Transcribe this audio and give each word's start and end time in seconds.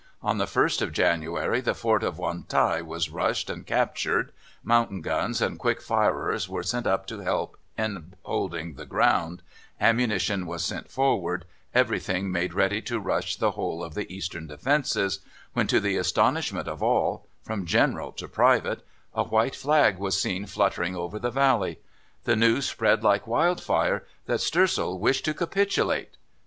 On 0.23 0.39
the 0.39 0.45
1st 0.47 0.81
of 0.81 0.93
January 0.93 1.61
the 1.61 1.75
fort 1.75 2.01
of 2.03 2.17
Wantai 2.17 2.81
was 2.81 3.11
rushed 3.11 3.51
and 3.51 3.67
captured; 3.67 4.31
mountain 4.63 5.01
guns 5.01 5.39
and 5.43 5.59
quick 5.59 5.79
firers 5.79 6.49
were 6.49 6.63
sent 6.63 6.87
up 6.87 7.05
to 7.05 7.19
help 7.19 7.55
in 7.77 8.15
holding 8.23 8.73
the 8.73 8.87
ground, 8.87 9.43
ammunition 9.79 10.47
was 10.47 10.65
sent 10.65 10.89
forward, 10.89 11.45
everything 11.75 12.31
made 12.31 12.55
ready 12.55 12.81
to 12.81 12.99
rush 12.99 13.35
the 13.35 13.51
whole 13.51 13.83
of 13.83 13.93
the 13.93 14.11
eastern 14.11 14.47
defences, 14.47 15.19
when, 15.53 15.67
to 15.67 15.79
the 15.79 15.97
astonishment 15.97 16.67
of 16.67 16.81
all, 16.81 17.27
from 17.43 17.67
General 17.67 18.11
to 18.11 18.27
private, 18.27 18.83
a 19.13 19.21
white 19.25 19.55
flag 19.55 19.99
was 19.99 20.19
seen 20.19 20.47
fluttering 20.47 20.95
over 20.95 21.19
the 21.19 21.29
valley. 21.29 21.77
The 22.23 22.35
news 22.35 22.67
spread 22.67 23.03
like 23.03 23.27
wild 23.27 23.61
fire 23.61 24.07
that 24.25 24.39
Stoessel 24.41 24.97
wished 24.97 25.25
to 25.25 25.35
capitulate. 25.35 26.17